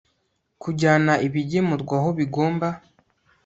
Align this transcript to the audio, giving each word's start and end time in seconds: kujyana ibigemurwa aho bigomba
kujyana 0.61 1.13
ibigemurwa 1.27 1.95
aho 1.99 2.09
bigomba 2.17 2.67